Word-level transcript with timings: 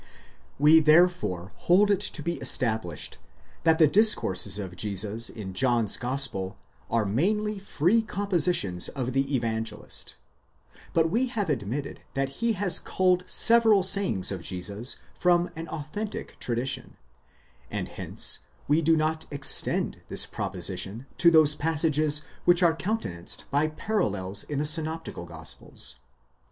We 0.57 0.79
therefore 0.79 1.51
hold 1.57 1.91
it 1.91 2.01
to 2.01 2.23
be 2.23 2.37
established, 2.37 3.19
that 3.61 3.77
the 3.77 3.85
discourses 3.87 4.57
of 4.57 4.75
Jesus 4.75 5.29
in 5.29 5.53
John's 5.53 5.95
gospel 5.95 6.57
are 6.89 7.05
mainly 7.05 7.59
free 7.59 8.01
compositions 8.01 8.89
of 8.89 9.13
the 9.13 9.35
Evangelist; 9.35 10.15
but 10.95 11.11
we 11.11 11.27
have 11.27 11.51
admitted 11.51 12.01
that 12.15 12.29
he 12.41 12.53
has 12.53 12.79
culled 12.79 13.23
several 13.27 13.83
sayings 13.83 14.31
of 14.31 14.41
Jesus 14.41 14.97
from 15.13 15.51
an 15.55 15.67
authentic 15.67 16.39
tradition, 16.39 16.97
and 17.69 17.87
hence 17.89 18.39
we 18.67 18.81
do 18.81 18.97
not 18.97 19.27
extend 19.29 20.01
this 20.07 20.25
proposition 20.25 21.05
to 21.19 21.29
those 21.29 21.53
passages 21.53 22.23
which 22.43 22.63
are 22.63 22.75
counte 22.75 23.03
nanced 23.03 23.47
by 23.51 23.67
parallels 23.67 24.43
in 24.45 24.57
the 24.57 24.65
synoptical 24.65 25.25
gospels. 25.27 25.97